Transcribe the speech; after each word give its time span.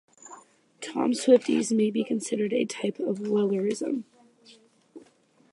Tom 0.81 1.11
Swifties 1.11 1.71
may 1.71 1.91
be 1.91 2.03
considered 2.03 2.53
a 2.53 2.65
type 2.65 2.97
of 2.97 3.19
wellerism. 3.19 4.03